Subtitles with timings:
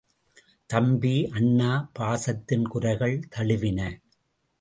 [0.69, 1.27] தம்பி!
[1.31, 1.91] அண்ணா!
[1.99, 3.79] பாசத்தின் குரல்கள் தழுவின.